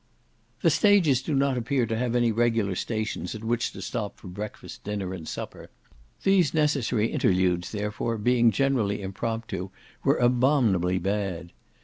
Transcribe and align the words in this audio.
The 0.63 0.71
stages 0.71 1.21
do 1.21 1.35
not 1.35 1.59
appear 1.59 1.85
to 1.85 1.95
have 1.95 2.15
any 2.15 2.31
regular 2.31 2.73
stations 2.73 3.35
at 3.35 3.43
which 3.43 3.71
to 3.73 3.83
stop 3.83 4.17
for 4.17 4.29
breakfast, 4.29 4.83
dinner, 4.83 5.13
and 5.13 5.27
supper. 5.27 5.69
These 6.23 6.55
necessary 6.55 7.11
interludes, 7.11 7.71
therefore, 7.71 8.17
being 8.17 8.49
generally 8.49 9.03
impromptu, 9.03 9.69
were 10.03 10.17
abominably 10.17 10.97
bad. 10.97 11.51